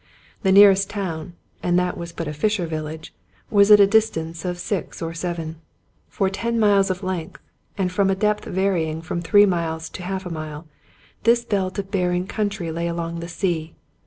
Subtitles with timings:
[0.41, 3.13] The nearest town, and that was but a fisher village,
[3.51, 5.57] was at a distance of six or seven.
[6.09, 7.39] For ten miles of length,
[7.77, 10.65] and from a depth varying from three miles to half a mile,
[11.21, 13.75] this belt of barren country lay along the sea.